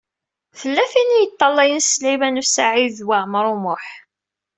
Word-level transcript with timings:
Tella 0.59 0.85
tin 0.91 1.11
i 1.15 1.19
yeṭṭalayen 1.19 1.81
Sliman 1.89 2.41
U 2.41 2.43
Saɛid 2.45 2.97
Waɛmaṛ 3.07 3.45
U 3.53 3.55
Muḥ. 3.63 3.85